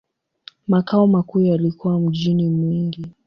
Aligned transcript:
Makao 0.67 1.07
makuu 1.07 1.39
yalikuwa 1.41 1.99
mjini 1.99 2.47
Mwingi. 2.49 3.05